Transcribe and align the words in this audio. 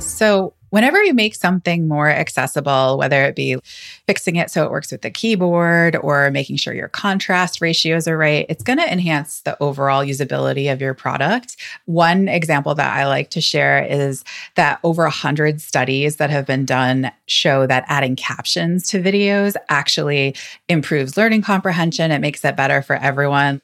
So, 0.00 0.54
whenever 0.70 1.00
you 1.04 1.14
make 1.14 1.36
something 1.36 1.86
more 1.86 2.10
accessible, 2.10 2.98
whether 2.98 3.22
it 3.24 3.36
be 3.36 3.56
fixing 4.08 4.34
it 4.34 4.50
so 4.50 4.64
it 4.64 4.72
works 4.72 4.90
with 4.90 5.02
the 5.02 5.10
keyboard 5.12 5.94
or 5.94 6.32
making 6.32 6.56
sure 6.56 6.74
your 6.74 6.88
contrast 6.88 7.60
ratios 7.60 8.08
are 8.08 8.18
right, 8.18 8.46
it's 8.48 8.64
going 8.64 8.80
to 8.80 8.92
enhance 8.92 9.42
the 9.42 9.56
overall 9.62 10.04
usability 10.04 10.72
of 10.72 10.80
your 10.80 10.92
product. 10.92 11.56
One 11.84 12.26
example 12.26 12.74
that 12.74 12.96
I 12.96 13.06
like 13.06 13.30
to 13.30 13.40
share 13.40 13.84
is 13.84 14.24
that 14.56 14.80
over 14.82 15.04
100 15.04 15.60
studies 15.60 16.16
that 16.16 16.30
have 16.30 16.46
been 16.46 16.64
done 16.64 17.12
show 17.26 17.64
that 17.68 17.84
adding 17.86 18.16
captions 18.16 18.88
to 18.88 19.00
videos 19.00 19.54
actually 19.68 20.34
improves 20.68 21.16
learning 21.16 21.42
comprehension. 21.42 22.10
It 22.10 22.18
makes 22.18 22.44
it 22.44 22.56
better 22.56 22.82
for 22.82 22.96
everyone. 22.96 23.60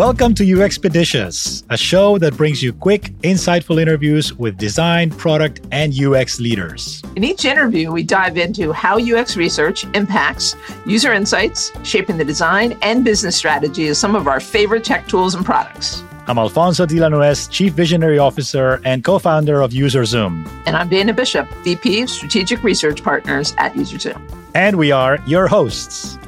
Welcome 0.00 0.34
to 0.36 0.44
UXpeditious, 0.44 1.62
a 1.68 1.76
show 1.76 2.16
that 2.16 2.34
brings 2.34 2.62
you 2.62 2.72
quick, 2.72 3.12
insightful 3.20 3.78
interviews 3.78 4.32
with 4.32 4.56
design, 4.56 5.10
product, 5.10 5.60
and 5.72 5.92
UX 5.92 6.40
leaders. 6.40 7.02
In 7.16 7.22
each 7.22 7.44
interview, 7.44 7.92
we 7.92 8.02
dive 8.02 8.38
into 8.38 8.72
how 8.72 8.98
UX 8.98 9.36
research 9.36 9.84
impacts 9.92 10.56
user 10.86 11.12
insights, 11.12 11.70
shaping 11.82 12.16
the 12.16 12.24
design 12.24 12.78
and 12.80 13.04
business 13.04 13.36
strategy 13.36 13.88
of 13.88 13.96
some 13.98 14.16
of 14.16 14.26
our 14.26 14.40
favorite 14.40 14.84
tech 14.84 15.06
tools 15.06 15.34
and 15.34 15.44
products. 15.44 16.02
I'm 16.26 16.38
Alfonso 16.38 16.86
de 16.86 16.98
la 16.98 17.10
Nuez, 17.10 17.50
Chief 17.50 17.70
Visionary 17.74 18.18
Officer 18.18 18.80
and 18.86 19.04
co 19.04 19.18
founder 19.18 19.60
of 19.60 19.72
UserZoom. 19.72 20.48
And 20.64 20.76
I'm 20.76 20.88
Dana 20.88 21.12
Bishop, 21.12 21.46
VP 21.62 22.00
of 22.00 22.08
Strategic 22.08 22.62
Research 22.62 23.04
Partners 23.04 23.52
at 23.58 23.74
UserZoom. 23.74 24.22
And 24.54 24.78
we 24.78 24.92
are 24.92 25.18
your 25.26 25.46
hosts. 25.46 26.18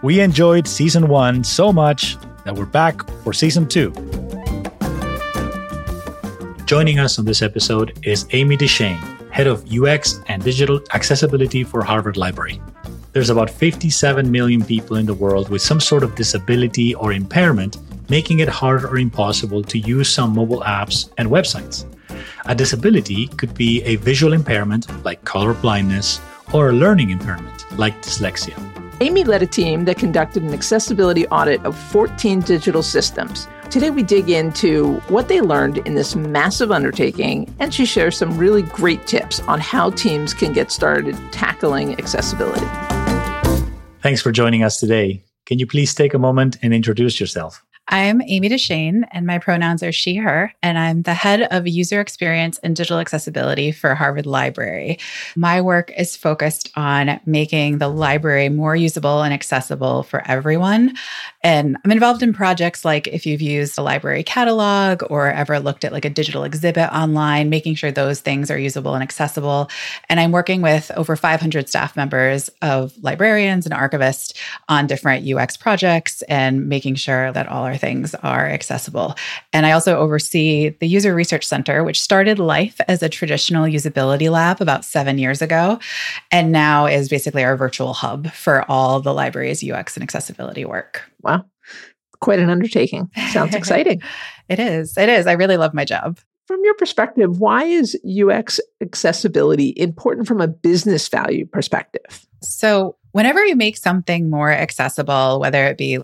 We 0.00 0.20
enjoyed 0.20 0.66
season 0.66 1.08
one 1.08 1.44
so 1.44 1.70
much 1.70 2.16
that 2.44 2.54
we're 2.54 2.66
back 2.66 3.08
for 3.22 3.32
season 3.32 3.66
two. 3.66 3.90
Joining 6.64 6.98
us 6.98 7.18
on 7.18 7.24
this 7.24 7.42
episode 7.42 7.98
is 8.04 8.26
Amy 8.30 8.56
Deschenes, 8.56 9.30
head 9.30 9.46
of 9.46 9.66
UX 9.72 10.20
and 10.28 10.42
digital 10.42 10.80
accessibility 10.94 11.64
for 11.64 11.82
Harvard 11.82 12.16
Library. 12.16 12.60
There's 13.12 13.30
about 13.30 13.50
57 13.50 14.30
million 14.30 14.64
people 14.64 14.96
in 14.96 15.06
the 15.06 15.14
world 15.14 15.48
with 15.48 15.62
some 15.62 15.80
sort 15.80 16.04
of 16.04 16.14
disability 16.14 16.94
or 16.94 17.12
impairment, 17.12 17.78
making 18.08 18.38
it 18.38 18.48
hard 18.48 18.84
or 18.84 18.98
impossible 18.98 19.64
to 19.64 19.78
use 19.78 20.08
some 20.08 20.32
mobile 20.32 20.60
apps 20.60 21.10
and 21.18 21.28
websites. 21.28 21.84
A 22.46 22.54
disability 22.54 23.26
could 23.26 23.52
be 23.54 23.82
a 23.82 23.96
visual 23.96 24.32
impairment 24.32 24.86
like 25.04 25.24
color 25.24 25.54
blindness 25.54 26.20
or 26.52 26.70
a 26.70 26.72
learning 26.72 27.10
impairment 27.10 27.64
like 27.78 28.00
dyslexia. 28.00 28.56
Amy 29.02 29.24
led 29.24 29.42
a 29.42 29.46
team 29.46 29.86
that 29.86 29.96
conducted 29.96 30.42
an 30.42 30.52
accessibility 30.52 31.26
audit 31.28 31.64
of 31.64 31.74
14 31.74 32.40
digital 32.40 32.82
systems. 32.82 33.48
Today, 33.70 33.88
we 33.88 34.02
dig 34.02 34.28
into 34.28 34.96
what 35.08 35.28
they 35.28 35.40
learned 35.40 35.78
in 35.78 35.94
this 35.94 36.14
massive 36.14 36.70
undertaking, 36.70 37.54
and 37.60 37.72
she 37.72 37.86
shares 37.86 38.18
some 38.18 38.36
really 38.36 38.60
great 38.60 39.06
tips 39.06 39.40
on 39.40 39.58
how 39.58 39.88
teams 39.90 40.34
can 40.34 40.52
get 40.52 40.70
started 40.70 41.16
tackling 41.32 41.98
accessibility. 41.98 42.66
Thanks 44.02 44.20
for 44.20 44.32
joining 44.32 44.62
us 44.62 44.78
today. 44.78 45.24
Can 45.46 45.58
you 45.58 45.66
please 45.66 45.94
take 45.94 46.12
a 46.12 46.18
moment 46.18 46.58
and 46.60 46.74
introduce 46.74 47.18
yourself? 47.18 47.64
I'm 47.92 48.22
Amy 48.22 48.48
Deschenes, 48.48 49.02
and 49.10 49.26
my 49.26 49.38
pronouns 49.38 49.82
are 49.82 49.90
she, 49.90 50.14
her, 50.14 50.54
and 50.62 50.78
I'm 50.78 51.02
the 51.02 51.12
head 51.12 51.42
of 51.50 51.66
user 51.66 52.00
experience 52.00 52.56
and 52.58 52.76
digital 52.76 53.00
accessibility 53.00 53.72
for 53.72 53.96
Harvard 53.96 54.26
Library. 54.26 55.00
My 55.34 55.60
work 55.60 55.90
is 55.98 56.14
focused 56.14 56.70
on 56.76 57.18
making 57.26 57.78
the 57.78 57.88
library 57.88 58.48
more 58.48 58.76
usable 58.76 59.22
and 59.22 59.34
accessible 59.34 60.04
for 60.04 60.22
everyone. 60.30 60.94
And 61.42 61.78
I'm 61.84 61.90
involved 61.90 62.22
in 62.22 62.32
projects 62.32 62.84
like 62.84 63.08
if 63.08 63.26
you've 63.26 63.42
used 63.42 63.76
a 63.76 63.82
library 63.82 64.22
catalog 64.22 65.02
or 65.10 65.26
ever 65.26 65.58
looked 65.58 65.84
at 65.84 65.90
like 65.90 66.04
a 66.04 66.10
digital 66.10 66.44
exhibit 66.44 66.92
online, 66.92 67.50
making 67.50 67.74
sure 67.74 67.90
those 67.90 68.20
things 68.20 68.52
are 68.52 68.58
usable 68.58 68.94
and 68.94 69.02
accessible. 69.02 69.68
And 70.08 70.20
I'm 70.20 70.30
working 70.30 70.62
with 70.62 70.92
over 70.96 71.16
500 71.16 71.68
staff 71.68 71.96
members 71.96 72.50
of 72.62 72.92
librarians 73.02 73.66
and 73.66 73.74
archivists 73.74 74.32
on 74.68 74.86
different 74.86 75.28
UX 75.28 75.56
projects 75.56 76.22
and 76.22 76.68
making 76.68 76.94
sure 76.94 77.32
that 77.32 77.48
all 77.48 77.64
our 77.64 77.79
things 77.80 78.14
are 78.16 78.46
accessible. 78.46 79.16
And 79.52 79.66
I 79.66 79.72
also 79.72 79.98
oversee 79.98 80.68
the 80.68 80.86
User 80.86 81.14
Research 81.14 81.46
Center, 81.46 81.82
which 81.82 82.00
started 82.00 82.38
life 82.38 82.80
as 82.86 83.02
a 83.02 83.08
traditional 83.08 83.64
usability 83.64 84.30
lab 84.30 84.60
about 84.60 84.84
seven 84.84 85.18
years 85.18 85.42
ago, 85.42 85.78
and 86.30 86.52
now 86.52 86.86
is 86.86 87.08
basically 87.08 87.42
our 87.42 87.56
virtual 87.56 87.94
hub 87.94 88.30
for 88.32 88.64
all 88.70 89.00
the 89.00 89.14
library's 89.14 89.68
UX 89.68 89.96
and 89.96 90.02
accessibility 90.02 90.64
work. 90.64 91.02
Wow. 91.22 91.44
Quite 92.20 92.38
an 92.38 92.50
undertaking. 92.50 93.10
Sounds 93.32 93.54
exciting. 93.60 94.02
it 94.48 94.58
is. 94.58 94.96
It 94.96 95.08
is. 95.08 95.26
I 95.26 95.32
really 95.32 95.56
love 95.56 95.74
my 95.74 95.84
job. 95.84 96.18
From 96.46 96.64
your 96.64 96.74
perspective, 96.74 97.38
why 97.38 97.62
is 97.64 97.96
UX 98.04 98.58
accessibility 98.82 99.72
important 99.76 100.26
from 100.26 100.40
a 100.40 100.48
business 100.48 101.06
value 101.06 101.46
perspective? 101.46 102.26
So, 102.42 102.96
whenever 103.12 103.44
you 103.44 103.56
make 103.56 103.76
something 103.76 104.30
more 104.30 104.50
accessible, 104.50 105.40
whether 105.40 105.64
it 105.66 105.76
be 105.76 105.98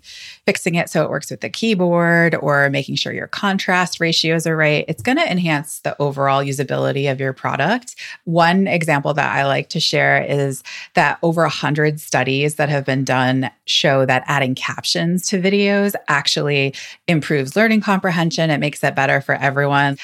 fixing 0.45 0.75
it 0.75 0.89
so 0.89 1.03
it 1.03 1.09
works 1.09 1.29
with 1.31 1.41
the 1.41 1.49
keyboard 1.49 2.35
or 2.35 2.69
making 2.69 2.95
sure 2.95 3.13
your 3.13 3.27
contrast 3.27 3.99
ratios 3.99 4.45
are 4.45 4.57
right, 4.57 4.85
it's 4.87 5.01
going 5.01 5.17
to 5.17 5.31
enhance 5.31 5.79
the 5.79 5.99
overall 6.01 6.43
usability 6.43 7.11
of 7.11 7.19
your 7.19 7.33
product. 7.33 7.95
One 8.25 8.67
example 8.67 9.13
that 9.13 9.35
I 9.35 9.45
like 9.45 9.69
to 9.69 9.79
share 9.79 10.23
is 10.23 10.63
that 10.95 11.19
over 11.21 11.41
100 11.43 11.99
studies 11.99 12.55
that 12.55 12.69
have 12.69 12.85
been 12.85 13.03
done 13.03 13.49
show 13.65 14.05
that 14.05 14.23
adding 14.27 14.55
captions 14.55 15.27
to 15.27 15.41
videos 15.41 15.93
actually 16.07 16.73
improves 17.07 17.55
learning 17.55 17.81
comprehension. 17.81 18.49
It 18.49 18.59
makes 18.59 18.83
it 18.83 18.95
better 18.95 19.21
for 19.21 19.35
everyone. 19.35 19.97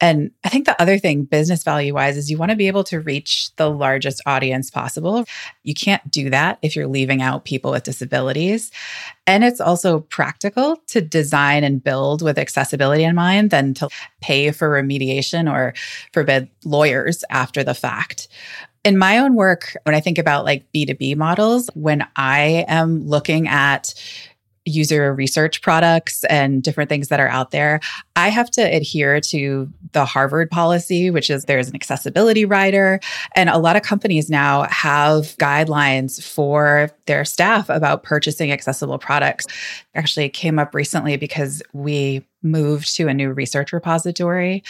And 0.00 0.30
I 0.44 0.50
think 0.50 0.66
the 0.66 0.80
other 0.80 0.98
thing, 0.98 1.24
business 1.24 1.64
value 1.64 1.94
wise, 1.94 2.18
is 2.18 2.30
you 2.30 2.36
want 2.36 2.50
to 2.50 2.56
be 2.56 2.66
able 2.66 2.84
to 2.84 3.00
reach 3.00 3.54
the 3.56 3.70
largest 3.70 4.20
audience 4.26 4.70
possible. 4.70 5.24
You 5.62 5.72
can't 5.72 6.10
do 6.10 6.28
that 6.30 6.58
if 6.60 6.76
you're 6.76 6.86
leaving 6.86 7.22
out 7.22 7.46
people 7.46 7.70
with 7.70 7.84
disabilities. 7.84 8.70
And 9.26 9.42
it's 9.42 9.60
also 9.60 10.00
practical 10.00 10.76
to 10.88 11.00
design 11.00 11.64
and 11.64 11.82
build 11.82 12.20
with 12.20 12.38
accessibility 12.38 13.04
in 13.04 13.14
mind 13.14 13.50
than 13.50 13.72
to 13.74 13.88
pay 14.20 14.50
for 14.50 14.70
remediation 14.70 15.50
or 15.50 15.72
forbid 16.12 16.50
lawyers 16.64 17.24
after 17.30 17.64
the 17.64 17.74
fact. 17.74 18.28
In 18.84 18.98
my 18.98 19.18
own 19.18 19.34
work, 19.34 19.76
when 19.84 19.94
I 19.94 20.00
think 20.00 20.18
about 20.18 20.44
like 20.44 20.70
B2B 20.72 21.16
models, 21.16 21.70
when 21.74 22.06
I 22.16 22.66
am 22.68 23.04
looking 23.04 23.48
at 23.48 23.94
user 24.66 25.14
research 25.14 25.62
products 25.62 26.24
and 26.24 26.62
different 26.62 26.90
things 26.90 27.08
that 27.08 27.20
are 27.20 27.28
out 27.28 27.52
there, 27.52 27.80
I 28.16 28.28
have 28.28 28.50
to 28.52 28.62
adhere 28.62 29.20
to 29.20 29.72
the 29.92 30.04
Harvard 30.04 30.50
policy, 30.50 31.10
which 31.10 31.30
is 31.30 31.44
there's 31.44 31.68
an 31.68 31.74
accessibility 31.74 32.44
rider. 32.44 33.00
And 33.34 33.48
a 33.48 33.58
lot 33.58 33.76
of 33.76 33.82
companies 33.82 34.28
now 34.28 34.64
have 34.64 35.36
guidelines 35.38 36.22
for 36.22 36.90
their 37.06 37.24
staff 37.24 37.68
about 37.68 38.02
purchasing 38.02 38.52
accessible 38.52 38.98
products. 38.98 39.46
Actually, 39.94 40.28
came 40.28 40.58
up 40.58 40.74
recently 40.74 41.16
because 41.16 41.62
we 41.72 42.26
moved 42.46 42.96
to 42.96 43.08
a 43.08 43.14
new 43.14 43.32
research 43.32 43.72
repository. 43.72 44.62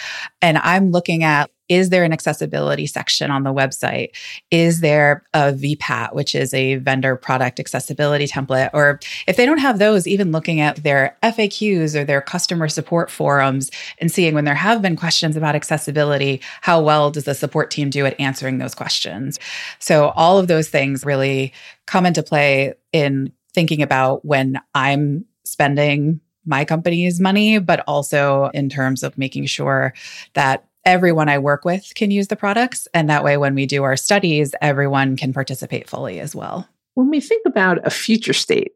And 0.43 0.59
I'm 0.59 0.91
looking 0.91 1.23
at 1.23 1.51
is 1.69 1.91
there 1.91 2.05
an 2.05 2.13
accessibility 2.13 2.87
section 2.87 3.31
on 3.31 3.43
the 3.43 3.53
website? 3.53 4.11
Is 4.51 4.81
there 4.81 5.25
a 5.35 5.53
VPAT, 5.53 6.15
which 6.15 6.35
is 6.35 6.55
a 6.55 6.77
vendor 6.77 7.17
product 7.17 7.59
accessibility 7.59 8.27
template? 8.27 8.71
Or 8.73 9.01
if 9.27 9.37
they 9.37 9.47
don't 9.47 9.59
have 9.59 9.79
those, 9.79 10.07
even 10.07 10.31
looking 10.31 10.61
at 10.61 10.77
their 10.85 11.17
FAQs 11.23 11.95
or 11.97 12.05
their 12.05 12.21
customer 12.21 12.69
support 12.69 13.11
forums 13.11 13.71
and 13.99 14.13
seeing 14.13 14.35
when 14.35 14.45
there 14.45 14.55
have 14.55 14.81
been 14.81 14.97
questions 14.97 15.37
about 15.37 15.57
accessibility, 15.57 16.41
how 16.61 16.81
well 16.81 17.11
does 17.11 17.25
the 17.25 17.35
support 17.35 17.71
team 17.71 17.91
do 17.91 18.07
at 18.07 18.19
answering 18.21 18.59
those 18.59 18.75
questions? 18.75 19.39
So, 19.81 20.11
all 20.11 20.39
of 20.39 20.47
those 20.47 20.69
things 20.69 21.05
really 21.05 21.53
come 21.87 22.07
into 22.07 22.23
play 22.23 22.75
in 22.93 23.33
thinking 23.55 23.83
about 23.83 24.25
when 24.25 24.61
I'm 24.75 25.25
spending 25.45 26.21
my 26.47 26.65
company's 26.65 27.21
money, 27.21 27.59
but 27.59 27.85
also 27.87 28.51
in 28.55 28.69
terms 28.69 29.03
of 29.03 29.19
making 29.19 29.47
sure 29.47 29.93
that 30.35 30.67
everyone 30.85 31.29
I 31.29 31.39
work 31.39 31.65
with 31.65 31.93
can 31.97 32.11
use 32.11 32.29
the 32.29 32.37
products. 32.37 32.87
And 32.95 33.11
that 33.11 33.25
way, 33.25 33.37
when 33.37 33.55
we 33.55 33.67
do 33.67 33.83
our 33.83 33.97
studies, 33.97 34.55
everyone 34.63 35.17
can 35.17 35.33
participate 35.33 35.89
fully 35.89 36.21
as 36.21 36.35
well. 36.35 36.69
When 36.95 37.11
we 37.11 37.21
think 37.21 37.45
about 37.45 37.85
a 37.87 37.91
future 37.91 38.33
state, 38.33 38.73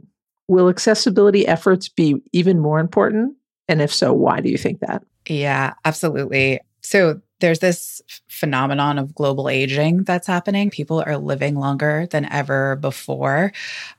will 0.49 0.69
accessibility 0.69 1.47
efforts 1.47 1.89
be 1.89 2.21
even 2.33 2.59
more 2.59 2.81
important? 2.81 3.37
And 3.69 3.81
if 3.81 3.95
so, 3.95 4.13
why 4.13 4.41
do 4.41 4.51
you 4.51 4.59
think 4.59 4.81
that? 4.81 5.05
Yeah, 5.29 5.75
absolutely. 5.85 6.61
So 6.83 7.21
there's 7.39 7.61
this 7.61 8.03
phenomenon 8.29 8.99
of 8.99 9.15
global 9.15 9.49
aging 9.49 10.05
that's 10.05 10.27
happening. 10.27 10.71
People 10.71 11.03
are 11.07 11.17
living 11.17 11.55
longer 11.55 12.07
than 12.11 12.31
ever 12.33 12.77
before. 12.77 13.53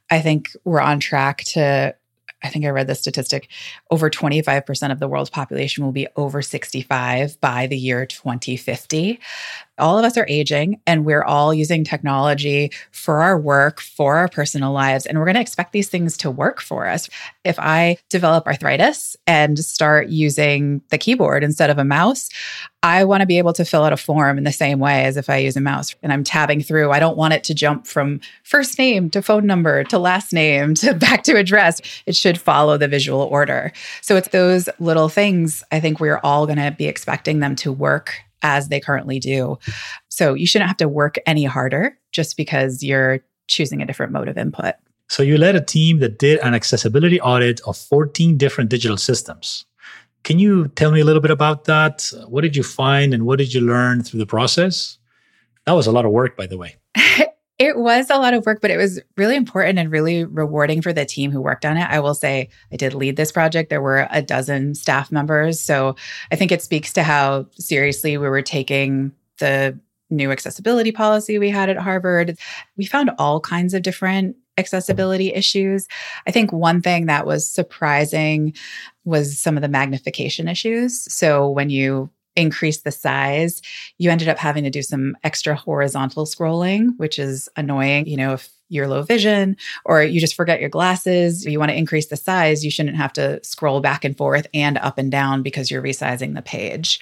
I 0.10 0.20
think 0.20 0.52
we're 0.66 0.82
on 0.82 1.00
track 1.00 1.44
to 1.46 1.96
I 2.44 2.50
think 2.50 2.66
I 2.66 2.70
read 2.70 2.88
the 2.88 2.96
statistic 2.96 3.50
over 3.90 4.10
25% 4.10 4.92
of 4.92 5.00
the 5.00 5.08
world's 5.08 5.30
population 5.30 5.84
will 5.84 5.92
be 5.92 6.08
over 6.16 6.42
65 6.42 7.40
by 7.40 7.68
the 7.68 7.78
year 7.78 8.06
2050. 8.06 9.20
All 9.82 9.98
of 9.98 10.06
us 10.06 10.16
are 10.16 10.26
aging 10.30 10.80
and 10.88 11.04
we're 11.04 11.24
all 11.24 11.54
using 11.54 11.84
technology 11.84 12.72
for 12.92 13.22
our 13.22 13.38
work, 13.38 13.82
for 13.82 14.18
our 14.18 14.30
personal 14.30 14.72
lives, 14.72 15.06
and 15.06 15.18
we're 15.18 15.26
going 15.26 15.36
to 15.36 15.42
expect 15.42 15.74
these 15.74 15.90
things 15.90 16.16
to 16.18 16.32
work 16.32 16.62
for 16.62 16.88
us. 16.88 17.10
If 17.44 17.60
I 17.60 17.98
develop 18.10 18.46
arthritis 18.46 19.18
and 19.26 19.58
start 19.60 20.08
using 20.08 20.82
the 20.90 20.98
keyboard 20.98 21.44
instead 21.44 21.70
of 21.70 21.80
a 21.80 21.84
mouse, 21.84 22.30
I 22.84 23.04
want 23.04 23.22
to 23.22 23.28
be 23.28 23.38
able 23.38 23.54
to 23.54 23.66
fill 23.66 23.84
out 23.84 23.94
a 23.94 23.98
form 23.98 24.38
in 24.38 24.44
the 24.44 24.52
same 24.52 24.80
way 24.80 25.06
as 25.06 25.18
if 25.18 25.30
I 25.30 25.38
use 25.38 25.56
a 25.56 25.62
mouse 25.62 25.96
and 26.02 26.12
I'm 26.12 26.24
tabbing 26.24 26.62
through. 26.62 26.92
I 26.92 27.00
don't 27.00 27.18
want 27.18 27.34
it 27.34 27.44
to 27.46 27.54
jump 27.54 27.86
from 27.86 28.22
first 28.44 28.78
name 28.80 29.10
to 29.12 29.22
phone 29.22 29.46
number 29.46 29.84
to 29.86 30.00
last 30.00 30.34
name 30.34 30.74
to 30.76 30.94
back 31.02 31.24
to 31.24 31.38
address. 31.38 31.82
It 32.06 32.16
should 32.16 32.40
follow 32.40 32.78
the 32.78 32.88
visual 32.88 33.22
order. 33.22 33.72
So 34.02 34.16
it's 34.16 34.30
those 34.30 34.70
little 34.80 35.10
things 35.10 35.64
I 35.72 35.80
think 35.80 36.00
we're 36.00 36.20
all 36.24 36.46
going 36.46 36.58
to 36.58 36.72
be 36.72 36.88
expecting 36.88 37.40
them 37.40 37.56
to 37.58 37.72
work 37.72 38.16
as 38.42 38.70
they 38.70 38.80
currently 38.80 39.20
do. 39.20 39.58
So 40.10 40.34
you 40.34 40.46
shouldn't 40.46 40.68
have 40.68 40.78
to 40.78 40.88
work 40.88 41.16
any 41.26 41.46
harder 41.46 41.98
just 42.12 42.38
because 42.38 42.84
you're 42.84 43.20
choosing 43.48 43.82
a 43.82 43.86
different 43.86 44.12
mode 44.12 44.28
of 44.28 44.38
input. 44.38 44.76
So 45.08 45.24
you 45.24 45.38
led 45.38 45.56
a 45.56 45.62
team 45.62 46.00
that 46.00 46.20
did 46.20 46.40
an 46.40 46.54
accessibility 46.54 47.20
audit 47.20 47.60
of 47.68 47.78
14 47.78 48.38
different 48.38 48.70
digital 48.70 48.98
systems. 48.98 49.66
Can 50.24 50.40
you 50.40 50.68
tell 50.70 50.92
me 50.92 51.02
a 51.02 51.06
little 51.06 51.22
bit 51.22 51.32
about 51.32 51.66
that? 51.66 52.12
What 52.28 52.42
did 52.42 52.56
you 52.56 52.64
find 52.64 53.14
and 53.14 53.26
what 53.26 53.40
did 53.40 53.54
you 53.54 53.62
learn 53.62 54.04
through 54.04 54.20
the 54.20 54.26
process? 54.26 54.98
That 55.66 55.74
was 55.74 55.88
a 55.88 55.92
lot 55.92 56.06
of 56.06 56.12
work, 56.12 56.38
by 56.38 56.48
the 56.48 56.58
way. 56.58 56.78
it 57.62 57.78
was 57.78 58.10
a 58.10 58.18
lot 58.18 58.34
of 58.34 58.44
work, 58.44 58.60
but 58.60 58.72
it 58.72 58.78
was 58.78 59.00
really 59.18 59.36
important 59.36 59.78
and 59.78 59.92
really 59.92 60.26
rewarding 60.26 60.82
for 60.82 60.92
the 60.92 61.06
team 61.06 61.30
who 61.30 61.40
worked 61.40 61.64
on 61.64 61.78
it. 61.78 61.88
I 61.88 62.00
will 62.00 62.16
say 62.16 62.50
I 62.72 62.76
did 62.76 62.96
lead 62.96 63.18
this 63.18 63.32
project. 63.32 63.70
There 63.70 63.84
were 63.84 64.08
a 64.10 64.24
dozen 64.24 64.74
staff 64.74 65.12
members. 65.12 65.62
So 65.62 65.96
I 66.32 66.36
think 66.36 66.52
it 66.52 66.64
speaks 66.64 66.92
to 66.94 67.04
how 67.04 67.46
seriously 67.60 68.18
we 68.18 68.28
were 68.28 68.42
taking 68.42 69.12
the 69.38 69.78
new 70.10 70.32
accessibility 70.32 70.92
policy 70.92 71.38
we 71.38 71.52
had 71.52 71.70
at 71.70 71.78
Harvard. 71.78 72.36
We 72.78 72.86
found 72.88 73.12
all 73.20 73.40
kinds 73.40 73.76
of 73.76 73.84
different 73.84 74.38
accessibility 74.58 75.32
issues. 75.32 75.88
I 76.26 76.32
think 76.32 76.52
one 76.52 76.82
thing 76.82 77.06
that 77.06 77.28
was 77.28 77.48
surprising 77.50 78.56
was 79.06 79.40
some 79.40 79.56
of 79.56 79.62
the 79.62 79.70
magnification 79.70 80.48
issues. 80.48 81.14
So 81.14 81.48
when 81.48 81.70
you 81.70 82.10
increase 82.36 82.82
the 82.82 82.92
size, 82.92 83.62
you 83.98 84.10
ended 84.10 84.28
up 84.28 84.38
having 84.38 84.64
to 84.64 84.70
do 84.70 84.82
some 84.82 85.16
extra 85.24 85.56
horizontal 85.56 86.26
scrolling, 86.26 86.98
which 86.98 87.20
is 87.20 87.50
annoying. 87.56 88.08
You 88.08 88.18
know, 88.18 88.34
if 88.34 88.50
you're 88.70 88.88
low 88.88 89.04
vision 89.04 89.58
or 89.84 90.02
you 90.02 90.20
just 90.22 90.36
forget 90.36 90.62
your 90.62 90.70
glasses, 90.70 91.46
you 91.46 91.60
want 91.60 91.70
to 91.72 91.78
increase 91.78 92.08
the 92.08 92.16
size, 92.16 92.64
you 92.64 92.72
shouldn't 92.72 92.96
have 92.96 93.14
to 93.14 93.44
scroll 93.44 93.82
back 93.82 94.06
and 94.06 94.18
forth 94.18 94.48
and 94.54 94.78
up 94.78 94.98
and 94.98 95.12
down 95.12 95.44
because 95.44 95.70
you're 95.70 95.84
resizing 95.84 96.36
the 96.36 96.42
page. 96.42 97.00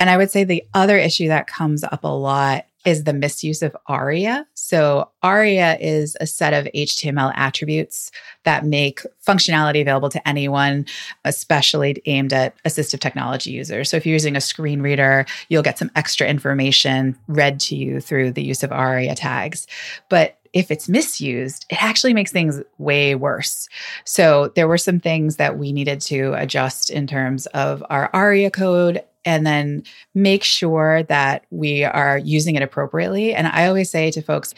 And 0.00 0.10
I 0.10 0.16
would 0.16 0.30
say 0.30 0.44
the 0.44 0.64
other 0.74 0.96
issue 0.96 1.28
that 1.28 1.46
comes 1.46 1.84
up 1.84 2.02
a 2.02 2.08
lot 2.08 2.64
is 2.86 3.04
the 3.04 3.12
misuse 3.12 3.60
of 3.60 3.76
ARIA. 3.86 4.46
So, 4.54 5.10
ARIA 5.22 5.76
is 5.78 6.16
a 6.18 6.26
set 6.26 6.54
of 6.54 6.72
HTML 6.74 7.32
attributes 7.36 8.10
that 8.44 8.64
make 8.64 9.02
functionality 9.26 9.82
available 9.82 10.08
to 10.08 10.28
anyone, 10.28 10.86
especially 11.26 12.00
aimed 12.06 12.32
at 12.32 12.56
assistive 12.64 13.00
technology 13.00 13.50
users. 13.50 13.90
So, 13.90 13.98
if 13.98 14.06
you're 14.06 14.14
using 14.14 14.36
a 14.36 14.40
screen 14.40 14.80
reader, 14.80 15.26
you'll 15.50 15.62
get 15.62 15.78
some 15.78 15.90
extra 15.94 16.26
information 16.26 17.18
read 17.28 17.60
to 17.60 17.76
you 17.76 18.00
through 18.00 18.32
the 18.32 18.42
use 18.42 18.62
of 18.62 18.72
ARIA 18.72 19.14
tags. 19.14 19.66
But 20.08 20.38
if 20.52 20.70
it's 20.70 20.88
misused, 20.88 21.66
it 21.70 21.82
actually 21.82 22.14
makes 22.14 22.32
things 22.32 22.60
way 22.78 23.14
worse. 23.14 23.68
So 24.04 24.50
there 24.56 24.66
were 24.66 24.78
some 24.78 24.98
things 24.98 25.36
that 25.36 25.58
we 25.58 25.72
needed 25.72 26.00
to 26.02 26.32
adjust 26.34 26.90
in 26.90 27.06
terms 27.06 27.46
of 27.46 27.84
our 27.88 28.10
ARIA 28.12 28.50
code 28.50 29.04
and 29.24 29.46
then 29.46 29.82
make 30.14 30.44
sure 30.44 31.02
that 31.04 31.44
we 31.50 31.84
are 31.84 32.18
using 32.18 32.54
it 32.54 32.62
appropriately. 32.62 33.34
And 33.34 33.46
I 33.46 33.66
always 33.66 33.90
say 33.90 34.10
to 34.10 34.22
folks, 34.22 34.54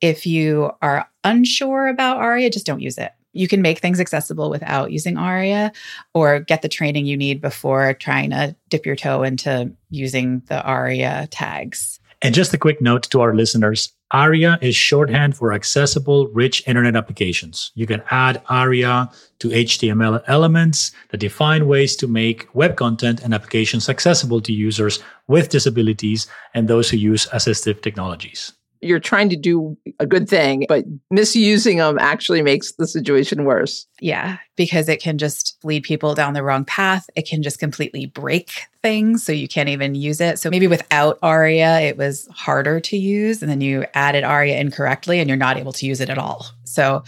if 0.00 0.26
you 0.26 0.72
are 0.82 1.08
unsure 1.24 1.88
about 1.88 2.18
ARIA, 2.18 2.50
just 2.50 2.66
don't 2.66 2.80
use 2.80 2.98
it. 2.98 3.12
You 3.32 3.48
can 3.48 3.60
make 3.60 3.80
things 3.80 4.00
accessible 4.00 4.48
without 4.48 4.92
using 4.92 5.18
ARIA 5.18 5.72
or 6.14 6.40
get 6.40 6.62
the 6.62 6.68
training 6.68 7.06
you 7.06 7.16
need 7.16 7.40
before 7.40 7.92
trying 7.94 8.30
to 8.30 8.56
dip 8.70 8.86
your 8.86 8.96
toe 8.96 9.22
into 9.22 9.72
using 9.90 10.42
the 10.46 10.62
ARIA 10.62 11.28
tags. 11.30 12.00
And 12.22 12.34
just 12.34 12.54
a 12.54 12.58
quick 12.58 12.80
note 12.80 13.04
to 13.10 13.20
our 13.20 13.34
listeners 13.34 13.92
ARIA 14.12 14.58
is 14.62 14.76
shorthand 14.76 15.36
for 15.36 15.52
accessible, 15.52 16.28
rich 16.28 16.62
internet 16.66 16.94
applications. 16.94 17.72
You 17.74 17.86
can 17.86 18.02
add 18.10 18.40
ARIA 18.48 19.10
to 19.40 19.48
HTML 19.48 20.22
elements 20.28 20.92
that 21.10 21.18
define 21.18 21.66
ways 21.66 21.96
to 21.96 22.06
make 22.06 22.46
web 22.54 22.76
content 22.76 23.22
and 23.22 23.34
applications 23.34 23.88
accessible 23.88 24.40
to 24.42 24.52
users 24.52 25.02
with 25.26 25.48
disabilities 25.48 26.28
and 26.54 26.68
those 26.68 26.88
who 26.88 26.96
use 26.96 27.26
assistive 27.26 27.82
technologies 27.82 28.52
you're 28.80 29.00
trying 29.00 29.28
to 29.30 29.36
do 29.36 29.76
a 29.98 30.06
good 30.06 30.28
thing, 30.28 30.66
but 30.68 30.84
misusing 31.10 31.78
them 31.78 31.98
actually 31.98 32.42
makes 32.42 32.72
the 32.72 32.86
situation 32.86 33.44
worse. 33.44 33.86
Yeah, 34.00 34.38
because 34.56 34.88
it 34.88 35.00
can 35.00 35.18
just 35.18 35.56
lead 35.64 35.82
people 35.82 36.14
down 36.14 36.34
the 36.34 36.42
wrong 36.42 36.64
path. 36.64 37.08
It 37.16 37.26
can 37.26 37.42
just 37.42 37.58
completely 37.58 38.06
break 38.06 38.50
things 38.82 39.24
so 39.24 39.32
you 39.32 39.48
can't 39.48 39.68
even 39.68 39.94
use 39.94 40.20
it. 40.20 40.38
So 40.38 40.50
maybe 40.50 40.66
without 40.66 41.18
ARIA, 41.22 41.80
it 41.80 41.96
was 41.96 42.28
harder 42.32 42.80
to 42.80 42.96
use, 42.96 43.42
and 43.42 43.50
then 43.50 43.60
you 43.60 43.84
added 43.94 44.24
ARIA 44.24 44.58
incorrectly 44.58 45.20
and 45.20 45.28
you're 45.28 45.36
not 45.36 45.56
able 45.56 45.72
to 45.72 45.86
use 45.86 46.00
it 46.00 46.10
at 46.10 46.18
all. 46.18 46.46
So 46.64 47.04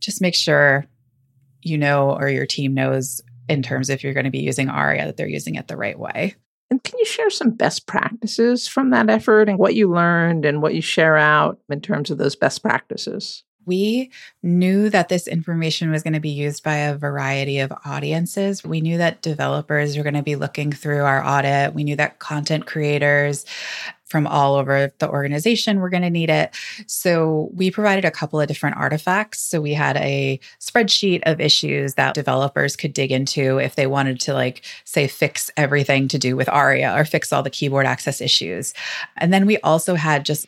just 0.00 0.20
make 0.20 0.34
sure 0.34 0.86
you 1.62 1.78
know 1.78 2.12
or 2.12 2.28
your 2.28 2.46
team 2.46 2.74
knows 2.74 3.20
in 3.48 3.62
terms 3.62 3.90
if 3.90 4.02
you're 4.02 4.14
going 4.14 4.24
to 4.24 4.30
be 4.30 4.40
using 4.40 4.68
ARIA 4.68 5.06
that 5.06 5.16
they're 5.16 5.28
using 5.28 5.54
it 5.54 5.68
the 5.68 5.76
right 5.76 5.98
way. 5.98 6.34
And 6.70 6.82
can 6.82 6.98
you 6.98 7.04
share 7.04 7.30
some 7.30 7.50
best 7.50 7.86
practices 7.86 8.66
from 8.66 8.90
that 8.90 9.08
effort 9.08 9.48
and 9.48 9.58
what 9.58 9.74
you 9.74 9.90
learned 9.90 10.44
and 10.44 10.60
what 10.60 10.74
you 10.74 10.82
share 10.82 11.16
out 11.16 11.58
in 11.70 11.80
terms 11.80 12.10
of 12.10 12.18
those 12.18 12.34
best 12.34 12.62
practices? 12.62 13.44
We 13.66 14.10
knew 14.42 14.88
that 14.90 15.08
this 15.08 15.26
information 15.26 15.90
was 15.90 16.02
going 16.02 16.14
to 16.14 16.20
be 16.20 16.30
used 16.30 16.62
by 16.62 16.76
a 16.76 16.96
variety 16.96 17.58
of 17.58 17.72
audiences. 17.84 18.64
We 18.64 18.80
knew 18.80 18.96
that 18.98 19.22
developers 19.22 19.96
were 19.96 20.02
going 20.04 20.14
to 20.14 20.22
be 20.22 20.36
looking 20.36 20.72
through 20.72 21.02
our 21.02 21.24
audit. 21.24 21.74
We 21.74 21.84
knew 21.84 21.96
that 21.96 22.20
content 22.20 22.66
creators 22.66 23.44
from 24.06 24.26
all 24.26 24.54
over 24.54 24.92
the 24.98 25.08
organization 25.08 25.80
were 25.80 25.90
going 25.90 26.02
to 26.02 26.10
need 26.10 26.30
it. 26.30 26.54
So 26.86 27.50
we 27.52 27.72
provided 27.72 28.04
a 28.04 28.10
couple 28.10 28.40
of 28.40 28.46
different 28.46 28.76
artifacts. 28.76 29.40
So 29.40 29.60
we 29.60 29.74
had 29.74 29.96
a 29.96 30.38
spreadsheet 30.60 31.22
of 31.26 31.40
issues 31.40 31.94
that 31.94 32.14
developers 32.14 32.76
could 32.76 32.92
dig 32.92 33.10
into 33.10 33.58
if 33.58 33.74
they 33.74 33.88
wanted 33.88 34.20
to, 34.20 34.32
like, 34.32 34.64
say, 34.84 35.08
fix 35.08 35.50
everything 35.56 36.06
to 36.08 36.18
do 36.18 36.36
with 36.36 36.48
ARIA 36.48 36.94
or 36.96 37.04
fix 37.04 37.32
all 37.32 37.42
the 37.42 37.50
keyboard 37.50 37.84
access 37.84 38.20
issues. 38.20 38.74
And 39.16 39.32
then 39.32 39.44
we 39.44 39.58
also 39.58 39.96
had 39.96 40.24
just 40.24 40.46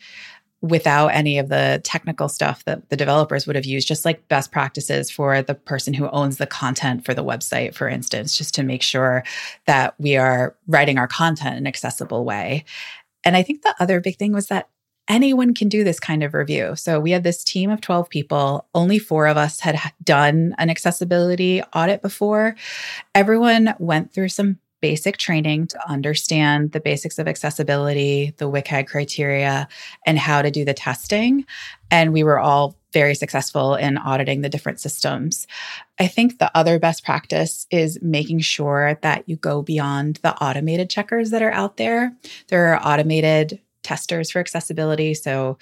without 0.61 1.09
any 1.09 1.39
of 1.39 1.49
the 1.49 1.81
technical 1.85 2.29
stuff 2.29 2.65
that 2.65 2.89
the 2.91 2.97
developers 2.97 3.47
would 3.47 3.55
have 3.55 3.65
used, 3.65 3.87
just 3.87 4.05
like 4.05 4.27
best 4.29 4.51
practices 4.51 5.11
for 5.11 5.41
the 5.41 5.55
person 5.55 5.95
who 5.95 6.11
owns 6.11 6.39
the 6.39 6.47
content 6.47 7.05
for 7.05 7.15
the 7.15 7.25
website, 7.25 7.75
for 7.75 7.89
instance, 7.89 8.37
just 8.37 8.55
to 8.55 8.65
make 8.65 8.83
sure 8.83 9.23
that 9.67 9.95
we 9.99 10.17
are 10.17 10.57
writing 10.67 10.99
our 10.99 11.07
content 11.07 11.53
in 11.53 11.59
an 11.59 11.67
accessible 11.67 12.25
way. 12.25 12.65
And 13.25 13.37
I 13.37 13.43
think 13.43 13.62
the 13.62 13.75
other 13.79 14.00
big 14.00 14.17
thing 14.17 14.33
was 14.33 14.49
that 14.49 14.69
anyone 15.09 15.55
can 15.55 15.69
do 15.69 15.85
this 15.85 16.00
kind 16.00 16.23
of 16.23 16.35
review. 16.35 16.77
So 16.77 17.00
we 17.00 17.12
had 17.12 17.25
this 17.25 17.43
team 17.43 17.71
of 17.71 17.81
12 17.81 18.09
people. 18.11 18.67
Only 18.75 18.99
four 18.99 19.27
of 19.27 19.37
us 19.37 19.61
had 19.61 19.81
done 20.03 20.55
an 20.59 20.71
accessibility 20.71 21.62
audit 21.75 22.03
before. 22.03 22.57
Everyone 23.15 23.75
went 23.79 24.12
through 24.12 24.29
some 24.29 24.59
basic 24.80 25.16
training 25.16 25.66
to 25.68 25.90
understand 25.90 26.73
the 26.73 26.80
basics 26.80 27.18
of 27.18 27.28
accessibility, 27.28 28.35
the 28.38 28.49
WCAG 28.49 28.87
criteria, 28.87 29.68
and 30.06 30.18
how 30.18 30.42
to 30.42 30.50
do 30.50 30.64
the 30.64 30.75
testing. 30.75 31.44
And 31.90 32.12
we 32.12 32.23
were 32.23 32.38
all 32.38 32.76
very 32.92 33.14
successful 33.14 33.75
in 33.75 33.99
auditing 33.99 34.40
the 34.40 34.49
different 34.49 34.80
systems. 34.80 35.47
I 35.99 36.06
think 36.06 36.38
the 36.38 36.50
other 36.56 36.78
best 36.78 37.04
practice 37.04 37.66
is 37.70 37.99
making 38.00 38.40
sure 38.40 38.99
that 39.02 39.28
you 39.28 39.37
go 39.37 39.62
beyond 39.62 40.20
the 40.23 40.35
automated 40.42 40.88
checkers 40.88 41.30
that 41.30 41.42
are 41.42 41.52
out 41.52 41.76
there. 41.76 42.14
There 42.49 42.75
are 42.75 42.87
automated 42.87 43.61
testers 43.82 44.30
for 44.30 44.38
accessibility. 44.38 45.14
So, 45.14 45.58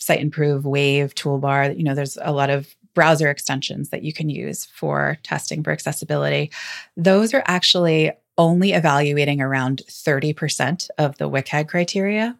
Siteimprove, 0.00 0.62
Wave, 0.62 1.14
Toolbar, 1.14 1.76
you 1.76 1.84
know, 1.84 1.94
there's 1.94 2.16
a 2.22 2.32
lot 2.32 2.48
of 2.48 2.74
browser 2.94 3.30
extensions 3.30 3.90
that 3.90 4.02
you 4.02 4.12
can 4.12 4.28
use 4.28 4.64
for 4.64 5.18
testing 5.22 5.62
for 5.62 5.70
accessibility. 5.70 6.50
Those 6.96 7.34
are 7.34 7.42
actually 7.46 8.12
only 8.40 8.72
evaluating 8.72 9.42
around 9.42 9.82
30% 9.86 10.88
of 10.96 11.18
the 11.18 11.28
WCAG 11.28 11.68
criteria. 11.68 12.34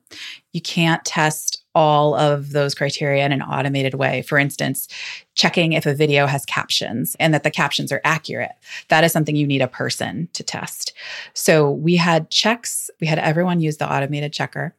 You 0.54 0.62
can't 0.62 1.04
test 1.04 1.62
all 1.75 2.14
of 2.14 2.52
those 2.52 2.75
criteria 2.75 3.26
in 3.26 3.33
an 3.33 3.42
automated 3.42 3.92
way. 3.92 4.23
For 4.23 4.38
instance, 4.38 4.88
checking 5.35 5.75
if 5.75 5.85
a 5.85 5.95
video 5.95 6.26
has 6.26 6.47
captions 6.47 7.16
and 7.21 7.35
that 7.35 7.42
the 7.42 7.50
captions 7.50 7.92
are 7.92 8.00
accurate. 8.02 8.52
That 8.88 9.04
is 9.04 9.12
something 9.12 9.37
you 9.37 9.47
need 9.47 9.61
a 9.61 9.69
person 9.69 10.30
to 10.33 10.42
test. 10.42 10.95
So 11.35 11.71
we 11.71 11.97
had 11.97 12.30
checks, 12.30 12.90
we 13.02 13.07
had 13.07 13.19
everyone 13.19 13.61
use 13.61 13.76
the 13.76 13.92
automated 13.92 14.33
checker. 14.33 14.75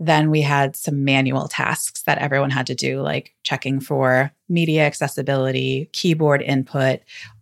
Then 0.00 0.30
we 0.30 0.40
had 0.40 0.74
some 0.74 1.04
manual 1.04 1.46
tasks 1.46 2.02
that 2.02 2.18
everyone 2.18 2.50
had 2.50 2.66
to 2.68 2.74
do, 2.74 3.02
like 3.02 3.34
checking 3.44 3.78
for 3.80 4.32
media 4.48 4.84
accessibility, 4.84 5.90
keyboard 5.92 6.42
input, 6.42 7.00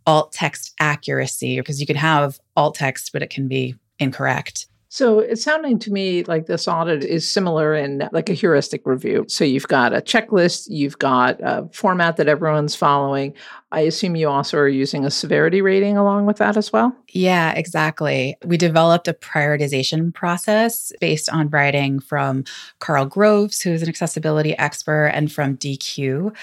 alt 0.08 0.32
text 0.32 0.74
accuracy, 0.80 1.60
because 1.60 1.80
you 1.80 1.86
can 1.86 1.94
have 1.94 2.40
alt 2.56 2.74
text, 2.74 3.12
but 3.12 3.22
it 3.22 3.28
can 3.28 3.46
be 3.46 3.76
incorrect. 3.98 4.66
So 4.90 5.18
it's 5.18 5.44
sounding 5.44 5.78
to 5.80 5.92
me 5.92 6.24
like 6.24 6.46
this 6.46 6.66
audit 6.66 7.04
is 7.04 7.28
similar 7.28 7.74
in 7.74 8.08
like 8.10 8.30
a 8.30 8.32
heuristic 8.32 8.86
review. 8.86 9.26
So 9.28 9.44
you've 9.44 9.68
got 9.68 9.92
a 9.92 10.00
checklist, 10.00 10.68
you've 10.70 10.98
got 10.98 11.38
a 11.42 11.68
format 11.74 12.16
that 12.16 12.26
everyone's 12.26 12.74
following. 12.74 13.34
I 13.70 13.80
assume 13.80 14.16
you 14.16 14.30
also 14.30 14.56
are 14.56 14.66
using 14.66 15.04
a 15.04 15.10
severity 15.10 15.60
rating 15.60 15.98
along 15.98 16.24
with 16.24 16.38
that 16.38 16.56
as 16.56 16.72
well? 16.72 16.96
Yeah, 17.10 17.52
exactly. 17.52 18.38
We 18.46 18.56
developed 18.56 19.08
a 19.08 19.12
prioritization 19.12 20.14
process 20.14 20.90
based 21.02 21.28
on 21.28 21.50
writing 21.50 22.00
from 22.00 22.44
Karl 22.78 23.04
Groves, 23.04 23.60
who's 23.60 23.82
an 23.82 23.90
accessibility 23.90 24.56
expert, 24.56 25.08
and 25.08 25.30
from 25.30 25.58
Deque. 25.58 26.34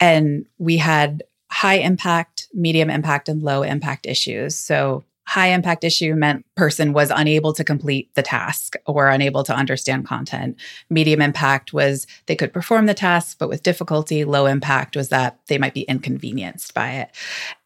And 0.00 0.46
we 0.58 0.78
had 0.78 1.22
high 1.54 1.74
impact, 1.76 2.48
medium 2.52 2.90
impact, 2.90 3.28
and 3.28 3.40
low 3.40 3.62
impact 3.62 4.06
issues. 4.06 4.56
So 4.56 5.04
high 5.26 5.46
impact 5.46 5.84
issue 5.84 6.12
meant 6.14 6.44
person 6.56 6.92
was 6.92 7.12
unable 7.14 7.52
to 7.52 7.62
complete 7.62 8.12
the 8.14 8.22
task 8.22 8.74
or 8.86 9.08
unable 9.08 9.44
to 9.44 9.54
understand 9.54 10.04
content. 10.04 10.58
Medium 10.90 11.22
impact 11.22 11.72
was 11.72 12.08
they 12.26 12.34
could 12.34 12.52
perform 12.52 12.86
the 12.86 12.92
task, 12.92 13.38
but 13.38 13.48
with 13.48 13.62
difficulty. 13.62 14.24
Low 14.24 14.46
impact 14.46 14.96
was 14.96 15.10
that 15.10 15.38
they 15.46 15.56
might 15.56 15.74
be 15.74 15.82
inconvenienced 15.82 16.74
by 16.74 16.90
it. 16.90 17.10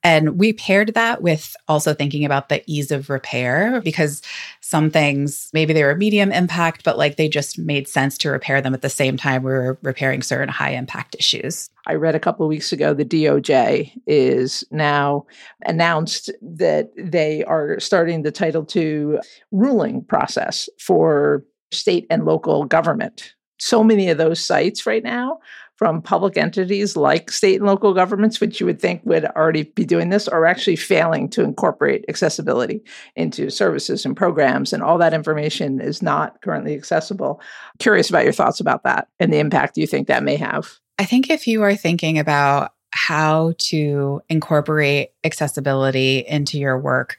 And 0.05 0.39
we 0.39 0.53
paired 0.53 0.95
that 0.95 1.23
with 1.23 1.57
also 1.67 1.93
thinking 1.93 2.25
about 2.25 2.49
the 2.49 2.63
ease 2.67 2.93
of 2.93 3.11
repair 3.11 3.81
because 3.81 4.23
some 4.61 4.91
things, 4.91 5.51
maybe 5.53 5.73
they 5.73 5.83
were 5.83 5.97
medium 5.97 6.31
impact, 6.31 6.85
but 6.85 6.97
like 6.97 7.17
they 7.17 7.29
just 7.29 7.59
made 7.59 7.89
sense 7.89 8.17
to 8.19 8.31
repair 8.31 8.61
them 8.61 8.75
at 8.75 8.83
the 8.83 8.89
same 8.89 9.17
time 9.17 9.43
we 9.43 9.51
were 9.51 9.79
repairing 9.83 10.23
certain 10.23 10.49
high 10.49 10.71
impact 10.71 11.17
issues. 11.19 11.69
I 11.87 11.95
read 11.95 12.15
a 12.15 12.21
couple 12.21 12.47
of 12.47 12.51
weeks 12.51 12.73
ago 12.73 12.95
the 12.95 13.05
DOJ 13.05 13.93
is 14.07 14.63
now 14.71 15.27
announced 15.67 16.31
that 16.43 16.91
they 16.97 17.43
are 17.45 17.81
starting 17.81 18.23
the 18.23 18.31
Title 18.31 18.67
II 18.75 19.19
ruling 19.51 20.05
process 20.05 20.69
for 20.79 21.45
state 21.73 22.07
and 22.09 22.25
local 22.25 22.65
government. 22.65 23.35
So 23.59 23.83
many 23.83 24.09
of 24.11 24.19
those 24.19 24.39
sites 24.39 24.87
right 24.87 25.03
now 25.03 25.41
from 25.79 26.03
public 26.03 26.37
entities 26.37 26.97
like 26.97 27.31
state 27.31 27.61
and 27.61 27.67
local 27.67 27.95
governments, 27.95 28.41
which 28.41 28.59
you 28.59 28.67
would 28.67 28.81
think 28.81 29.01
would 29.05 29.25
already 29.25 29.63
be 29.63 29.85
doing 29.85 30.11
this, 30.11 30.27
are 30.27 30.45
actually 30.45 30.75
failing 30.75 31.31
to 31.31 31.45
incorporate 31.45 32.05
accessibility 32.09 32.83
into 33.15 33.49
services 33.49 34.05
and 34.05 34.17
programs. 34.17 34.73
And 34.73 34.83
all 34.83 34.99
that 34.99 35.15
information 35.15 35.81
is 35.81 36.03
not 36.03 36.43
currently 36.43 36.75
accessible. 36.75 37.41
Curious 37.79 38.11
about 38.11 38.25
your 38.25 38.33
thoughts 38.33 38.59
about 38.59 38.83
that 38.83 39.07
and 39.21 39.33
the 39.33 39.39
impact 39.39 39.79
you 39.79 39.87
think 39.87 40.09
that 40.09 40.25
may 40.25 40.35
have. 40.35 40.79
I 40.99 41.05
think 41.05 41.31
if 41.31 41.47
you 41.47 41.63
are 41.63 41.77
thinking 41.77 42.19
about 42.19 42.73
how 42.91 43.53
to 43.59 44.21
incorporate 44.29 45.11
accessibility 45.23 46.19
into 46.19 46.59
your 46.59 46.77
work, 46.77 47.19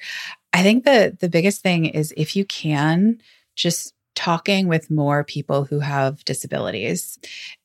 I 0.51 0.63
think 0.63 0.83
that 0.83 1.19
the 1.21 1.29
biggest 1.29 1.61
thing 1.61 1.85
is 1.85 2.13
if 2.17 2.35
you 2.35 2.43
can 2.43 3.21
just 3.55 3.93
talking 4.15 4.67
with 4.67 4.91
more 4.91 5.23
people 5.23 5.63
who 5.63 5.79
have 5.79 6.25
disabilities 6.25 7.17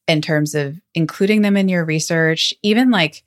in 0.06 0.20
terms 0.20 0.54
of 0.54 0.80
including 0.94 1.42
them 1.42 1.56
in 1.56 1.68
your 1.68 1.84
research, 1.84 2.54
even 2.62 2.90
like 2.90 3.22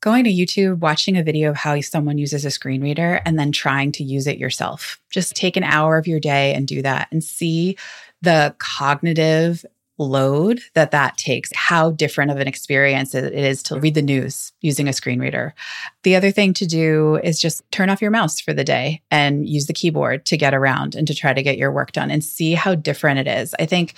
going 0.00 0.24
to 0.24 0.32
YouTube, 0.32 0.80
watching 0.80 1.16
a 1.16 1.22
video 1.22 1.50
of 1.50 1.56
how 1.56 1.80
someone 1.80 2.18
uses 2.18 2.44
a 2.44 2.50
screen 2.50 2.82
reader, 2.82 3.20
and 3.24 3.38
then 3.38 3.52
trying 3.52 3.92
to 3.92 4.02
use 4.02 4.26
it 4.26 4.38
yourself. 4.38 5.00
Just 5.10 5.36
take 5.36 5.56
an 5.56 5.62
hour 5.62 5.96
of 5.96 6.06
your 6.06 6.20
day 6.20 6.54
and 6.54 6.66
do 6.66 6.82
that 6.82 7.08
and 7.12 7.22
see 7.22 7.76
the 8.20 8.54
cognitive 8.58 9.64
load 10.08 10.60
that 10.74 10.90
that 10.90 11.16
takes, 11.16 11.50
how 11.54 11.90
different 11.90 12.30
of 12.30 12.38
an 12.38 12.48
experience 12.48 13.14
it 13.14 13.32
is 13.32 13.62
to 13.64 13.78
read 13.78 13.94
the 13.94 14.02
news 14.02 14.52
using 14.60 14.88
a 14.88 14.92
screen 14.92 15.20
reader. 15.20 15.54
The 16.02 16.16
other 16.16 16.30
thing 16.30 16.52
to 16.54 16.66
do 16.66 17.16
is 17.22 17.40
just 17.40 17.62
turn 17.70 17.90
off 17.90 18.02
your 18.02 18.10
mouse 18.10 18.40
for 18.40 18.52
the 18.52 18.64
day 18.64 19.02
and 19.10 19.48
use 19.48 19.66
the 19.66 19.72
keyboard 19.72 20.24
to 20.26 20.36
get 20.36 20.54
around 20.54 20.94
and 20.94 21.06
to 21.06 21.14
try 21.14 21.32
to 21.32 21.42
get 21.42 21.58
your 21.58 21.70
work 21.70 21.92
done 21.92 22.10
and 22.10 22.24
see 22.24 22.54
how 22.54 22.74
different 22.74 23.20
it 23.20 23.26
is. 23.26 23.54
I 23.58 23.66
think 23.66 23.94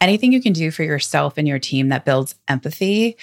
anything 0.00 0.32
you 0.32 0.42
can 0.42 0.52
do 0.52 0.70
for 0.70 0.82
yourself 0.82 1.34
and 1.36 1.48
your 1.48 1.58
team 1.58 1.88
that 1.88 2.04
builds 2.04 2.34
empathy, 2.48 3.16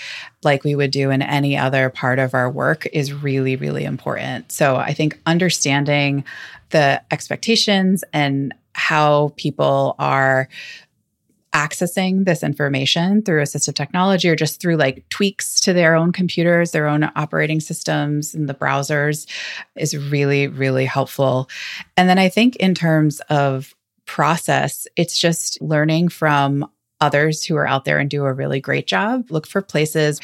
like 0.43 0.63
we 0.63 0.75
would 0.75 0.91
do 0.91 1.11
in 1.11 1.21
any 1.21 1.57
other 1.57 1.89
part 1.89 2.19
of 2.19 2.33
our 2.33 2.49
work, 2.49 2.87
is 2.93 3.13
really, 3.13 3.55
really 3.55 3.83
important. 3.83 4.51
So 4.51 4.75
I 4.75 4.93
think 4.93 5.19
understanding 5.25 6.23
the 6.71 7.01
expectations 7.11 8.03
and 8.13 8.53
how 8.73 9.33
people 9.37 9.95
are 9.99 10.49
accessing 11.53 12.25
this 12.25 12.43
information 12.43 13.21
through 13.21 13.41
assistive 13.41 13.75
technology 13.75 14.29
or 14.29 14.35
just 14.35 14.59
through 14.59 14.75
like 14.75 15.07
tweaks 15.09 15.59
to 15.61 15.73
their 15.73 15.95
own 15.95 16.11
computers, 16.11 16.71
their 16.71 16.87
own 16.87 17.09
operating 17.15 17.59
systems 17.59 18.33
and 18.33 18.49
the 18.49 18.53
browsers 18.53 19.27
is 19.75 19.95
really, 19.95 20.47
really 20.47 20.85
helpful. 20.85 21.49
And 21.95 22.09
then 22.09 22.17
I 22.17 22.29
think 22.29 22.55
in 22.57 22.73
terms 22.73 23.21
of 23.29 23.73
process, 24.05 24.87
it's 24.95 25.17
just 25.17 25.61
learning 25.61 26.09
from 26.09 26.69
others 26.99 27.43
who 27.43 27.55
are 27.55 27.67
out 27.67 27.85
there 27.85 27.99
and 27.99 28.09
do 28.09 28.25
a 28.25 28.33
really 28.33 28.59
great 28.59 28.87
job. 28.87 29.29
Look 29.29 29.45
for 29.45 29.61
places 29.61 30.19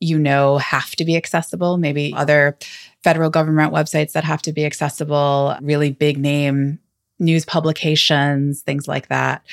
you 0.00 0.18
know 0.18 0.58
have 0.58 0.90
to 0.96 1.04
be 1.04 1.16
accessible, 1.16 1.78
maybe 1.78 2.12
other 2.14 2.58
federal 3.02 3.30
government 3.30 3.72
websites 3.72 4.12
that 4.12 4.24
have 4.24 4.42
to 4.42 4.52
be 4.52 4.66
accessible, 4.66 5.56
really 5.62 5.90
big 5.90 6.18
name 6.18 6.78
news 7.18 7.44
publications, 7.44 8.62
things 8.62 8.88
like 8.88 9.08
that. 9.08 9.46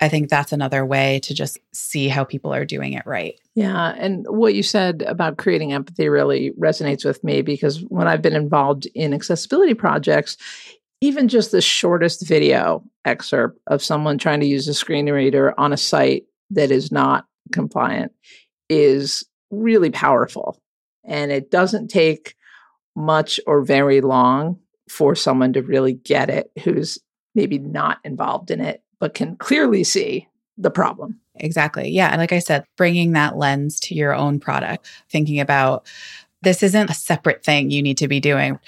I 0.00 0.08
think 0.08 0.28
that's 0.28 0.52
another 0.52 0.84
way 0.84 1.20
to 1.20 1.34
just 1.34 1.58
see 1.72 2.08
how 2.08 2.24
people 2.24 2.52
are 2.52 2.64
doing 2.64 2.92
it 2.92 3.06
right. 3.06 3.40
Yeah. 3.54 3.94
And 3.98 4.26
what 4.28 4.54
you 4.54 4.62
said 4.62 5.02
about 5.06 5.38
creating 5.38 5.72
empathy 5.72 6.08
really 6.08 6.52
resonates 6.52 7.04
with 7.04 7.24
me 7.24 7.40
because 7.40 7.80
when 7.88 8.06
I've 8.06 8.22
been 8.22 8.36
involved 8.36 8.86
in 8.94 9.14
accessibility 9.14 9.74
projects, 9.74 10.36
even 11.00 11.28
just 11.28 11.52
the 11.52 11.60
shortest 11.60 12.26
video 12.26 12.84
excerpt 13.04 13.60
of 13.66 13.82
someone 13.82 14.18
trying 14.18 14.40
to 14.40 14.46
use 14.46 14.68
a 14.68 14.74
screen 14.74 15.10
reader 15.10 15.58
on 15.58 15.72
a 15.72 15.76
site 15.76 16.24
that 16.50 16.70
is 16.70 16.92
not 16.92 17.26
compliant 17.52 18.12
is 18.68 19.24
really 19.50 19.90
powerful. 19.90 20.60
And 21.04 21.30
it 21.30 21.50
doesn't 21.50 21.88
take 21.88 22.34
much 22.94 23.38
or 23.46 23.62
very 23.62 24.00
long 24.00 24.58
for 24.90 25.14
someone 25.14 25.52
to 25.52 25.62
really 25.62 25.94
get 25.94 26.30
it 26.30 26.50
who's 26.62 26.98
maybe 27.36 27.58
not 27.58 27.98
involved 28.02 28.50
in 28.50 28.60
it, 28.60 28.82
but 28.98 29.14
can 29.14 29.36
clearly 29.36 29.84
see 29.84 30.26
the 30.58 30.70
problem. 30.70 31.20
Exactly. 31.36 31.90
Yeah. 31.90 32.08
And 32.08 32.18
like 32.18 32.32
I 32.32 32.38
said, 32.38 32.64
bringing 32.76 33.12
that 33.12 33.36
lens 33.36 33.78
to 33.80 33.94
your 33.94 34.14
own 34.14 34.40
product, 34.40 34.88
thinking 35.10 35.38
about 35.38 35.86
this 36.42 36.62
isn't 36.62 36.90
a 36.90 36.94
separate 36.94 37.44
thing 37.44 37.70
you 37.70 37.82
need 37.82 37.98
to 37.98 38.08
be 38.08 38.20
doing. 38.20 38.58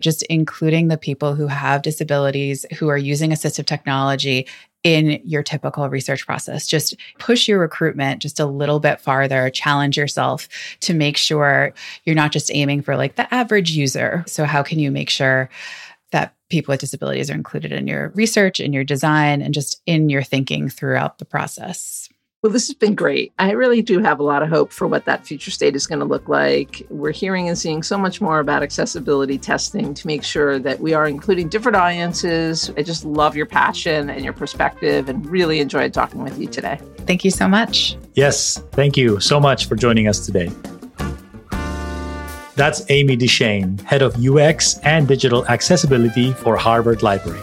Just 0.00 0.22
including 0.24 0.88
the 0.88 0.98
people 0.98 1.34
who 1.34 1.46
have 1.46 1.82
disabilities 1.82 2.66
who 2.78 2.88
are 2.88 2.98
using 2.98 3.30
assistive 3.30 3.66
technology 3.66 4.46
in 4.82 5.20
your 5.24 5.42
typical 5.42 5.88
research 5.88 6.26
process. 6.26 6.66
Just 6.66 6.96
push 7.18 7.46
your 7.46 7.60
recruitment 7.60 8.20
just 8.20 8.40
a 8.40 8.46
little 8.46 8.80
bit 8.80 9.00
farther, 9.00 9.48
challenge 9.48 9.96
yourself 9.96 10.48
to 10.80 10.92
make 10.92 11.16
sure 11.16 11.72
you're 12.04 12.16
not 12.16 12.32
just 12.32 12.50
aiming 12.52 12.82
for 12.82 12.96
like 12.96 13.14
the 13.14 13.32
average 13.32 13.70
user. 13.70 14.24
So, 14.26 14.44
how 14.44 14.62
can 14.62 14.78
you 14.78 14.90
make 14.90 15.08
sure 15.08 15.48
people 16.52 16.72
with 16.72 16.80
disabilities 16.80 17.30
are 17.30 17.34
included 17.34 17.72
in 17.72 17.86
your 17.86 18.10
research, 18.10 18.60
in 18.60 18.72
your 18.72 18.84
design, 18.84 19.42
and 19.42 19.52
just 19.54 19.82
in 19.86 20.08
your 20.08 20.22
thinking 20.22 20.68
throughout 20.68 21.18
the 21.18 21.24
process. 21.24 22.08
Well, 22.42 22.52
this 22.52 22.66
has 22.66 22.74
been 22.74 22.96
great. 22.96 23.32
I 23.38 23.52
really 23.52 23.82
do 23.82 24.00
have 24.00 24.18
a 24.18 24.24
lot 24.24 24.42
of 24.42 24.48
hope 24.48 24.72
for 24.72 24.88
what 24.88 25.04
that 25.04 25.24
future 25.24 25.52
state 25.52 25.76
is 25.76 25.86
going 25.86 26.00
to 26.00 26.04
look 26.04 26.28
like. 26.28 26.84
We're 26.90 27.12
hearing 27.12 27.48
and 27.48 27.56
seeing 27.56 27.84
so 27.84 27.96
much 27.96 28.20
more 28.20 28.40
about 28.40 28.64
accessibility 28.64 29.38
testing 29.38 29.94
to 29.94 30.06
make 30.08 30.24
sure 30.24 30.58
that 30.58 30.80
we 30.80 30.92
are 30.92 31.06
including 31.06 31.48
different 31.48 31.76
audiences. 31.76 32.70
I 32.76 32.82
just 32.82 33.04
love 33.04 33.36
your 33.36 33.46
passion 33.46 34.10
and 34.10 34.24
your 34.24 34.32
perspective 34.32 35.08
and 35.08 35.24
really 35.24 35.60
enjoyed 35.60 35.94
talking 35.94 36.24
with 36.24 36.36
you 36.36 36.48
today. 36.48 36.80
Thank 37.06 37.24
you 37.24 37.30
so 37.30 37.46
much. 37.46 37.96
Yes, 38.14 38.58
thank 38.72 38.96
you 38.96 39.20
so 39.20 39.38
much 39.38 39.66
for 39.66 39.76
joining 39.76 40.08
us 40.08 40.26
today. 40.26 40.50
That's 42.62 42.88
Amy 42.90 43.16
Deschenes, 43.16 43.80
Head 43.80 44.02
of 44.02 44.24
UX 44.24 44.78
and 44.84 45.08
Digital 45.08 45.44
Accessibility 45.48 46.32
for 46.32 46.56
Harvard 46.56 47.02
Library. 47.02 47.40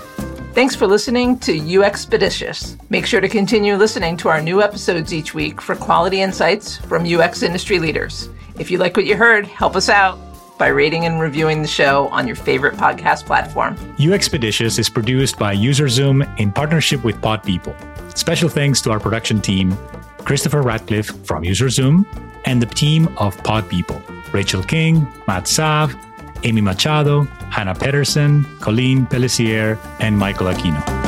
Thanks 0.53 0.77
for 0.77 0.87
listening 0.87 1.37
to 1.39 1.59
UXpeditious. 1.59 2.79
Make 2.89 3.05
sure 3.05 3.19
to 3.19 3.27
continue 3.27 3.75
listening 3.75 4.15
to 4.15 4.29
our 4.29 4.41
new 4.41 4.61
episodes 4.61 5.13
each 5.13 5.33
week 5.33 5.59
for 5.59 5.75
quality 5.75 6.21
insights 6.21 6.77
from 6.77 7.03
UX 7.05 7.43
industry 7.43 7.79
leaders. 7.79 8.29
If 8.59 8.71
you 8.71 8.77
like 8.77 8.95
what 8.95 9.05
you 9.05 9.17
heard, 9.17 9.45
help 9.45 9.75
us 9.75 9.89
out 9.89 10.17
by 10.57 10.67
rating 10.67 11.05
and 11.05 11.19
reviewing 11.19 11.63
the 11.63 11.67
show 11.67 12.07
on 12.13 12.25
your 12.25 12.37
favorite 12.37 12.75
podcast 12.75 13.25
platform. 13.25 13.75
UXpeditious 13.97 14.79
is 14.79 14.89
produced 14.89 15.37
by 15.37 15.53
UserZoom 15.53 16.39
in 16.39 16.49
partnership 16.49 17.03
with 17.03 17.21
Pod 17.21 17.43
People. 17.43 17.75
Special 18.15 18.47
thanks 18.47 18.79
to 18.83 18.91
our 18.91 19.01
production 19.01 19.41
team, 19.41 19.77
Christopher 20.19 20.61
Ratcliffe 20.61 21.11
from 21.25 21.43
UserZoom, 21.43 22.05
and 22.45 22.61
the 22.61 22.67
team 22.67 23.13
of 23.17 23.37
Pod 23.43 23.67
People. 23.67 24.01
Rachel 24.31 24.63
King, 24.63 25.07
Matt 25.27 25.47
Sav, 25.47 25.95
Amy 26.43 26.61
Machado, 26.61 27.23
Hannah 27.49 27.75
Pedersen, 27.75 28.45
Colleen 28.59 29.05
Pellissier, 29.05 29.77
and 29.99 30.17
Michael 30.17 30.47
Aquino. 30.47 30.98